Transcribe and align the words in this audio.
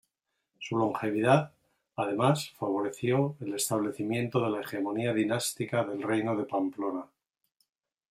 Su 0.57 0.77
longevidad, 0.79 1.53
además, 1.95 2.53
favoreció 2.57 3.35
el 3.39 3.53
establecimiento 3.53 4.43
de 4.43 4.49
la 4.49 4.61
hegemonía 4.61 5.13
dinástica 5.13 5.83
del 5.83 6.01
reino 6.01 6.35
de 6.35 6.45
Pamplona. 6.45 7.05